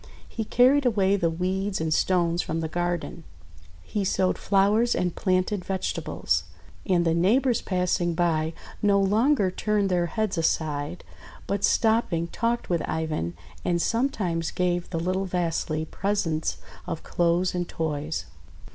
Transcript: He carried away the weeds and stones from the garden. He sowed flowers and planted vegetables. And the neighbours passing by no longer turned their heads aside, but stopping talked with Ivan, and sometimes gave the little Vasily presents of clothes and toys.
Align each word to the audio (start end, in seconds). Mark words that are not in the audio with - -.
He 0.27 0.45
carried 0.45 0.83
away 0.83 1.15
the 1.15 1.29
weeds 1.29 1.79
and 1.79 1.93
stones 1.93 2.41
from 2.41 2.59
the 2.61 2.67
garden. 2.67 3.23
He 3.83 4.03
sowed 4.03 4.35
flowers 4.39 4.95
and 4.95 5.13
planted 5.15 5.63
vegetables. 5.63 6.45
And 6.87 7.05
the 7.05 7.13
neighbours 7.13 7.61
passing 7.61 8.15
by 8.15 8.53
no 8.81 8.99
longer 8.99 9.51
turned 9.51 9.89
their 9.91 10.07
heads 10.07 10.39
aside, 10.39 11.03
but 11.45 11.63
stopping 11.63 12.29
talked 12.29 12.67
with 12.67 12.81
Ivan, 12.89 13.35
and 13.63 13.79
sometimes 13.79 14.49
gave 14.49 14.89
the 14.89 14.99
little 14.99 15.25
Vasily 15.25 15.85
presents 15.85 16.57
of 16.87 17.03
clothes 17.03 17.53
and 17.53 17.69
toys. 17.69 18.25